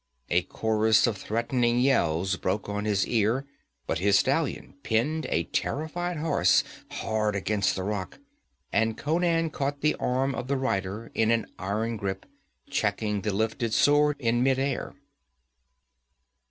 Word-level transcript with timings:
A 0.31 0.41
chorus 0.41 1.05
of 1.05 1.15
threatening 1.15 1.77
yells 1.79 2.35
broke 2.35 2.67
on 2.67 2.85
his 2.85 3.05
ear, 3.05 3.45
but 3.85 3.99
his 3.99 4.17
stallion 4.17 4.73
pinned 4.81 5.27
a 5.29 5.43
terrified 5.43 6.17
horse 6.17 6.63
hard 6.89 7.35
against 7.35 7.75
the 7.75 7.83
rock, 7.83 8.17
and 8.73 8.97
Conan 8.97 9.51
caught 9.51 9.81
the 9.81 9.93
arm 9.99 10.33
of 10.33 10.47
the 10.47 10.57
rider 10.57 11.11
in 11.13 11.29
an 11.29 11.45
iron 11.59 11.97
grip, 11.97 12.25
checking 12.67 13.21
the 13.21 13.31
lifted 13.31 13.75
sword 13.75 14.15
in 14.19 14.41
midair. 14.41 14.95